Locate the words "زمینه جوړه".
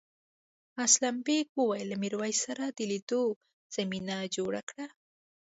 3.75-4.61